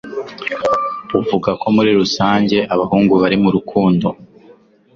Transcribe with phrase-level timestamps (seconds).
[1.11, 4.07] buvuga ko muri rusange abahungu bari mu rukundo